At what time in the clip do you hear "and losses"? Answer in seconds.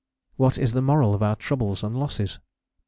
1.83-2.39